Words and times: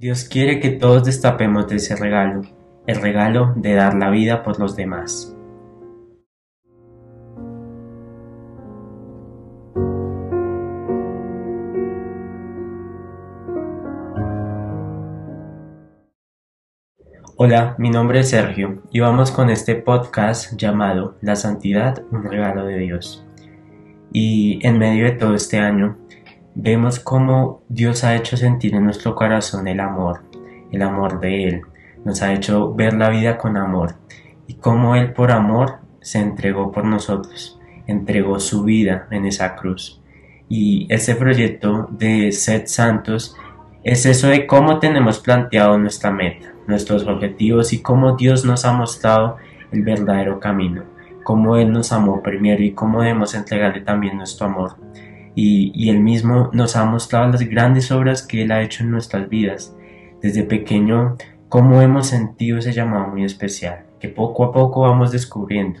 Dios 0.00 0.24
quiere 0.24 0.60
que 0.60 0.70
todos 0.70 1.04
destapemos 1.04 1.68
de 1.68 1.76
ese 1.76 1.94
regalo, 1.94 2.40
el 2.86 3.02
regalo 3.02 3.52
de 3.54 3.74
dar 3.74 3.92
la 3.92 4.08
vida 4.08 4.42
por 4.42 4.58
los 4.58 4.74
demás. 4.74 5.36
Hola, 17.36 17.74
mi 17.76 17.90
nombre 17.90 18.20
es 18.20 18.30
Sergio 18.30 18.82
y 18.90 19.00
vamos 19.00 19.30
con 19.30 19.50
este 19.50 19.74
podcast 19.74 20.56
llamado 20.56 21.18
La 21.20 21.36
Santidad, 21.36 22.02
un 22.10 22.24
regalo 22.24 22.64
de 22.64 22.78
Dios. 22.78 23.22
Y 24.14 24.66
en 24.66 24.78
medio 24.78 25.04
de 25.04 25.12
todo 25.12 25.34
este 25.34 25.58
año 25.58 25.98
vemos 26.62 27.00
cómo 27.00 27.62
Dios 27.70 28.04
ha 28.04 28.14
hecho 28.14 28.36
sentir 28.36 28.74
en 28.74 28.84
nuestro 28.84 29.14
corazón 29.14 29.66
el 29.66 29.80
amor, 29.80 30.24
el 30.70 30.82
amor 30.82 31.18
de 31.18 31.44
Él. 31.44 31.62
Nos 32.04 32.20
ha 32.20 32.34
hecho 32.34 32.74
ver 32.74 32.92
la 32.92 33.08
vida 33.08 33.38
con 33.38 33.56
amor 33.56 33.94
y 34.46 34.54
cómo 34.54 34.94
Él 34.94 35.14
por 35.14 35.32
amor 35.32 35.78
se 36.02 36.18
entregó 36.18 36.70
por 36.70 36.84
nosotros, 36.84 37.58
entregó 37.86 38.38
su 38.40 38.62
vida 38.62 39.08
en 39.10 39.24
esa 39.24 39.56
cruz. 39.56 40.02
Y 40.50 40.86
ese 40.90 41.14
proyecto 41.14 41.88
de 41.92 42.30
Sed 42.30 42.66
Santos 42.66 43.36
es 43.82 44.04
eso 44.04 44.28
de 44.28 44.46
cómo 44.46 44.80
tenemos 44.80 45.18
planteado 45.18 45.78
nuestra 45.78 46.10
meta, 46.10 46.52
nuestros 46.66 47.06
objetivos 47.06 47.72
y 47.72 47.80
cómo 47.80 48.16
Dios 48.16 48.44
nos 48.44 48.66
ha 48.66 48.72
mostrado 48.74 49.38
el 49.72 49.82
verdadero 49.82 50.40
camino, 50.40 50.82
cómo 51.24 51.56
Él 51.56 51.72
nos 51.72 51.90
amó 51.92 52.22
primero 52.22 52.62
y 52.62 52.72
cómo 52.72 53.00
debemos 53.00 53.34
entregarle 53.34 53.80
también 53.80 54.18
nuestro 54.18 54.46
amor 54.46 54.76
y, 55.42 55.88
Él 55.88 56.00
mismo 56.00 56.50
nos 56.52 56.76
ha 56.76 56.84
mostrado 56.84 57.30
las 57.30 57.40
grandes 57.42 57.90
obras 57.90 58.22
que 58.22 58.42
Él 58.42 58.52
ha 58.52 58.62
hecho 58.62 58.84
en 58.84 58.90
nuestras 58.90 59.28
vidas. 59.28 59.74
Desde 60.20 60.42
pequeño, 60.42 61.16
cómo 61.48 61.80
hemos 61.80 62.08
sentido 62.08 62.58
ese 62.58 62.72
llamado 62.72 63.08
muy 63.08 63.24
especial, 63.24 63.84
que 63.98 64.08
poco 64.08 64.44
a 64.44 64.52
poco 64.52 64.82
vamos 64.82 65.12
descubriendo. 65.12 65.80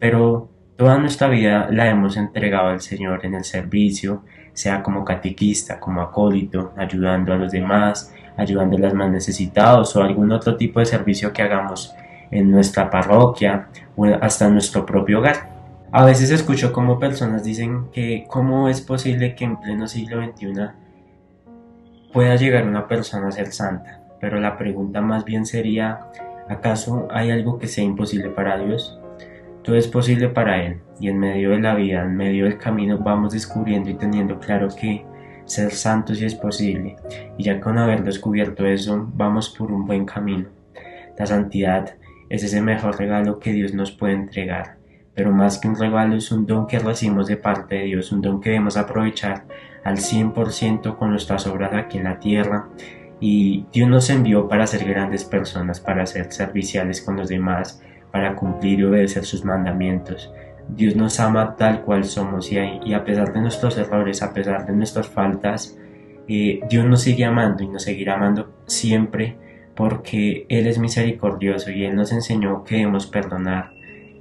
Pero 0.00 0.48
toda 0.76 0.98
nuestra 0.98 1.28
vida 1.28 1.68
la 1.70 1.88
hemos 1.88 2.16
entregado 2.16 2.70
al 2.70 2.80
Señor 2.80 3.24
en 3.24 3.34
el 3.34 3.44
servicio, 3.44 4.24
sea 4.52 4.82
como 4.82 5.04
catequista, 5.04 5.78
como 5.78 6.00
acólito, 6.00 6.72
ayudando 6.76 7.32
a 7.32 7.36
los 7.36 7.52
demás, 7.52 8.12
ayudando 8.36 8.76
a 8.76 8.80
los 8.80 8.94
más 8.94 9.10
necesitados 9.10 9.94
o 9.94 10.02
algún 10.02 10.32
otro 10.32 10.56
tipo 10.56 10.80
de 10.80 10.86
servicio 10.86 11.32
que 11.32 11.42
hagamos 11.42 11.94
en 12.32 12.50
nuestra 12.50 12.90
parroquia 12.90 13.68
o 13.96 14.06
hasta 14.06 14.46
en 14.46 14.54
nuestro 14.54 14.84
propio 14.84 15.20
hogar. 15.20 15.57
A 15.90 16.04
veces 16.04 16.30
escucho 16.30 16.70
como 16.70 16.98
personas 16.98 17.44
dicen 17.44 17.86
que 17.92 18.26
cómo 18.28 18.68
es 18.68 18.82
posible 18.82 19.34
que 19.34 19.46
en 19.46 19.56
pleno 19.56 19.88
siglo 19.88 20.22
XXI 20.22 20.52
pueda 22.12 22.36
llegar 22.36 22.66
una 22.66 22.86
persona 22.86 23.28
a 23.28 23.32
ser 23.32 23.52
santa, 23.52 24.02
pero 24.20 24.38
la 24.38 24.58
pregunta 24.58 25.00
más 25.00 25.24
bien 25.24 25.46
sería, 25.46 26.00
¿acaso 26.50 27.08
hay 27.10 27.30
algo 27.30 27.58
que 27.58 27.68
sea 27.68 27.84
imposible 27.84 28.28
para 28.28 28.58
Dios? 28.58 29.00
Todo 29.64 29.76
es 29.76 29.88
posible 29.88 30.28
para 30.28 30.62
Él 30.62 30.82
y 31.00 31.08
en 31.08 31.18
medio 31.20 31.50
de 31.50 31.60
la 31.60 31.74
vida, 31.74 32.02
en 32.02 32.16
medio 32.16 32.44
del 32.44 32.58
camino 32.58 32.98
vamos 32.98 33.32
descubriendo 33.32 33.88
y 33.88 33.94
teniendo 33.94 34.38
claro 34.38 34.68
que 34.68 35.06
ser 35.46 35.70
santos 35.70 36.18
sí 36.18 36.26
es 36.26 36.34
posible 36.34 36.96
y 37.38 37.44
ya 37.44 37.60
con 37.60 37.78
haber 37.78 38.04
descubierto 38.04 38.66
eso 38.66 39.08
vamos 39.14 39.48
por 39.48 39.72
un 39.72 39.86
buen 39.86 40.04
camino. 40.04 40.50
La 41.18 41.24
santidad 41.24 41.94
es 42.28 42.44
ese 42.44 42.60
mejor 42.60 42.98
regalo 42.98 43.38
que 43.38 43.52
Dios 43.52 43.72
nos 43.72 43.90
puede 43.90 44.12
entregar 44.12 44.77
pero 45.18 45.32
más 45.32 45.58
que 45.58 45.66
un 45.66 45.74
regalo 45.74 46.14
es 46.14 46.30
un 46.30 46.46
don 46.46 46.68
que 46.68 46.78
recibimos 46.78 47.26
de 47.26 47.36
parte 47.36 47.74
de 47.74 47.84
Dios, 47.86 48.12
un 48.12 48.22
don 48.22 48.40
que 48.40 48.50
debemos 48.50 48.76
aprovechar 48.76 49.46
al 49.82 49.96
100% 49.96 50.96
con 50.96 51.10
nuestras 51.10 51.44
obras 51.48 51.74
aquí 51.74 51.98
en 51.98 52.04
la 52.04 52.20
tierra. 52.20 52.68
Y 53.18 53.66
Dios 53.72 53.88
nos 53.88 54.10
envió 54.10 54.46
para 54.46 54.68
ser 54.68 54.88
grandes 54.88 55.24
personas, 55.24 55.80
para 55.80 56.06
ser 56.06 56.30
serviciales 56.32 57.02
con 57.02 57.16
los 57.16 57.28
demás, 57.28 57.82
para 58.12 58.36
cumplir 58.36 58.78
y 58.78 58.84
obedecer 58.84 59.24
sus 59.24 59.44
mandamientos. 59.44 60.32
Dios 60.68 60.94
nos 60.94 61.18
ama 61.18 61.56
tal 61.56 61.82
cual 61.82 62.04
somos 62.04 62.52
y, 62.52 62.94
a 62.94 63.04
pesar 63.04 63.32
de 63.32 63.40
nuestros 63.40 63.76
errores, 63.76 64.22
a 64.22 64.32
pesar 64.32 64.66
de 64.66 64.72
nuestras 64.72 65.08
faltas, 65.08 65.76
eh, 66.28 66.60
Dios 66.70 66.86
nos 66.86 67.02
sigue 67.02 67.24
amando 67.24 67.64
y 67.64 67.66
nos 67.66 67.82
seguirá 67.82 68.14
amando 68.14 68.52
siempre 68.66 69.36
porque 69.74 70.46
Él 70.48 70.68
es 70.68 70.78
misericordioso 70.78 71.72
y 71.72 71.82
Él 71.84 71.96
nos 71.96 72.12
enseñó 72.12 72.62
que 72.62 72.76
debemos 72.76 73.08
perdonar 73.08 73.77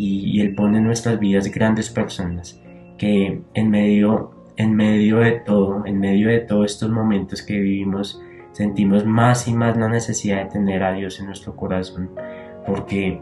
y, 0.00 0.40
Él 0.40 0.54
pone 0.54 0.78
en 0.78 0.84
nuestras 0.84 1.18
vidas 1.18 1.50
grandes 1.50 1.90
personas 1.90 2.58
que 2.96 3.42
en 3.54 3.70
medio, 3.70 4.30
en 4.56 4.74
medio 4.74 5.18
de 5.18 5.32
todo, 5.32 5.84
en 5.84 5.98
medio 6.00 6.28
de 6.28 6.40
todos 6.40 6.72
estos 6.72 6.90
momentos 6.90 7.42
que 7.42 7.58
vivimos, 7.58 8.20
sentimos 8.52 9.04
más 9.04 9.46
y 9.46 9.54
más 9.54 9.76
la 9.76 9.88
necesidad 9.88 10.44
de 10.44 10.50
tener 10.50 10.82
a 10.82 10.92
Dios 10.92 11.20
en 11.20 11.26
nuestro 11.26 11.54
corazón, 11.54 12.10
porque 12.66 13.20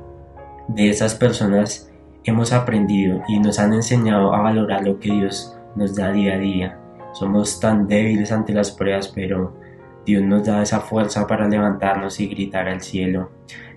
de 0.68 0.88
esas 0.88 1.14
personas 1.14 1.92
hemos 2.24 2.52
aprendido 2.52 3.22
y 3.28 3.38
nos 3.40 3.58
han 3.58 3.72
enseñado 3.72 4.34
a 4.34 4.40
valorar 4.40 4.84
lo 4.84 5.00
que 5.00 5.12
Dios 5.12 5.56
nos 5.74 5.96
da 5.96 6.12
día 6.12 6.34
a 6.34 6.38
día. 6.38 6.78
Somos 7.12 7.58
tan 7.60 7.88
débiles 7.88 8.32
ante 8.32 8.52
las 8.52 8.70
pruebas, 8.70 9.08
pero 9.08 9.56
Dios 10.06 10.22
nos 10.22 10.44
da 10.44 10.62
esa 10.62 10.80
fuerza 10.80 11.26
para 11.26 11.48
levantarnos 11.48 12.20
y 12.20 12.28
gritar 12.28 12.68
al 12.68 12.82
cielo. 12.82 13.30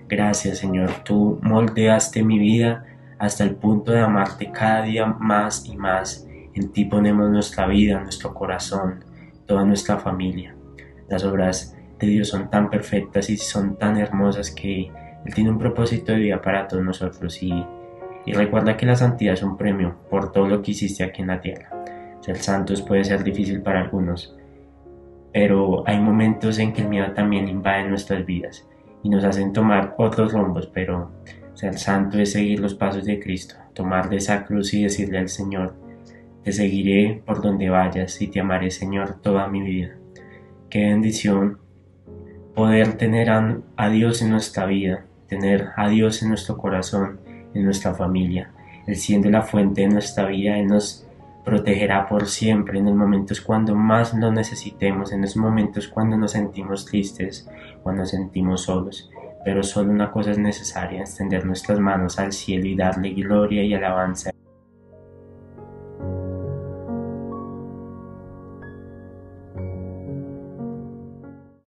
Gracias 0.08 0.58
Señor, 0.58 0.90
tú 1.04 1.38
moldeaste 1.42 2.22
mi 2.22 2.38
vida 2.38 2.84
hasta 3.22 3.44
el 3.44 3.54
punto 3.54 3.92
de 3.92 4.00
amarte 4.00 4.50
cada 4.50 4.82
día 4.82 5.06
más 5.06 5.64
y 5.66 5.76
más. 5.76 6.26
En 6.54 6.72
ti 6.72 6.86
ponemos 6.86 7.30
nuestra 7.30 7.68
vida, 7.68 8.00
nuestro 8.00 8.34
corazón, 8.34 9.04
toda 9.46 9.64
nuestra 9.64 9.96
familia. 9.96 10.56
Las 11.08 11.22
obras 11.22 11.76
de 12.00 12.08
Dios 12.08 12.26
son 12.30 12.50
tan 12.50 12.68
perfectas 12.68 13.30
y 13.30 13.36
son 13.36 13.76
tan 13.76 13.96
hermosas 13.96 14.50
que 14.50 14.90
Él 15.24 15.34
tiene 15.34 15.50
un 15.50 15.58
propósito 15.58 16.10
de 16.10 16.18
vida 16.18 16.42
para 16.42 16.66
todos 16.66 16.82
nosotros 16.82 17.40
y, 17.44 17.64
y 18.26 18.32
recuerda 18.32 18.76
que 18.76 18.86
la 18.86 18.96
santidad 18.96 19.34
es 19.34 19.44
un 19.44 19.56
premio 19.56 19.94
por 20.10 20.32
todo 20.32 20.48
lo 20.48 20.60
que 20.60 20.72
hiciste 20.72 21.04
aquí 21.04 21.22
en 21.22 21.28
la 21.28 21.40
tierra. 21.40 21.70
Ser 22.22 22.38
santos 22.38 22.82
puede 22.82 23.04
ser 23.04 23.22
difícil 23.22 23.62
para 23.62 23.82
algunos, 23.82 24.36
pero 25.32 25.84
hay 25.86 26.00
momentos 26.00 26.58
en 26.58 26.72
que 26.72 26.82
el 26.82 26.88
miedo 26.88 27.12
también 27.12 27.46
invade 27.46 27.88
nuestras 27.88 28.26
vidas 28.26 28.66
y 29.04 29.08
nos 29.08 29.22
hacen 29.22 29.52
tomar 29.52 29.94
otros 29.96 30.32
rumbos, 30.32 30.66
pero 30.66 31.12
ser 31.54 31.78
santo 31.78 32.18
es 32.18 32.32
seguir 32.32 32.60
los 32.60 32.74
pasos 32.74 33.04
de 33.04 33.20
Cristo, 33.20 33.56
tomar 33.74 34.08
de 34.08 34.16
esa 34.16 34.44
cruz 34.44 34.72
y 34.74 34.82
decirle 34.82 35.18
al 35.18 35.28
Señor, 35.28 35.74
te 36.42 36.52
seguiré 36.52 37.22
por 37.24 37.42
donde 37.42 37.68
vayas 37.68 38.20
y 38.20 38.28
te 38.28 38.40
amaré 38.40 38.70
Señor 38.70 39.20
toda 39.20 39.48
mi 39.48 39.60
vida. 39.60 39.94
Qué 40.70 40.86
bendición 40.86 41.58
poder 42.54 42.94
tener 42.94 43.30
a, 43.30 43.88
Dios 43.90 44.22
en 44.22 44.30
nuestra 44.30 44.66
vida, 44.66 45.04
tener 45.28 45.68
a 45.76 45.88
Dios 45.88 46.22
en 46.22 46.30
nuestro 46.30 46.56
corazón, 46.56 47.20
en 47.54 47.64
nuestra 47.64 47.94
familia. 47.94 48.52
Él 48.86 48.96
siendo 48.96 49.30
la 49.30 49.42
fuente 49.42 49.82
de 49.82 49.88
nuestra 49.88 50.26
vida, 50.26 50.58
Él 50.58 50.66
nos 50.66 51.06
protegerá 51.44 52.08
por 52.08 52.26
siempre 52.26 52.78
en 52.78 52.86
los 52.86 52.94
momentos 52.94 53.40
cuando 53.40 53.74
más 53.74 54.14
lo 54.14 54.32
necesitemos, 54.32 55.12
en 55.12 55.22
los 55.22 55.36
momentos 55.36 55.88
cuando 55.88 56.16
nos 56.16 56.32
sentimos 56.32 56.86
tristes, 56.86 57.48
cuando 57.82 58.02
nos 58.02 58.10
sentimos 58.10 58.62
solos 58.62 59.10
pero 59.44 59.62
solo 59.62 59.90
una 59.90 60.10
cosa 60.10 60.32
es 60.32 60.38
necesaria, 60.38 61.00
extender 61.00 61.44
nuestras 61.44 61.78
manos 61.78 62.18
al 62.18 62.32
cielo 62.32 62.66
y 62.66 62.76
darle 62.76 63.10
gloria 63.10 63.62
y 63.62 63.74
alabanza 63.74 64.32